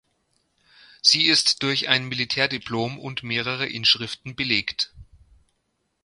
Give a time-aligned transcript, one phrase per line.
[1.03, 4.95] Sie ist durch ein Militärdiplom und mehrere Inschriften belegt.